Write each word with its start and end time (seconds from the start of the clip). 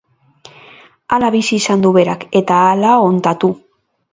Hala 1.17 1.29
bizi 1.35 1.59
izan 1.63 1.85
du 1.85 1.91
berak, 1.99 2.25
eta 2.41 2.61
halaontatu. 2.71 3.53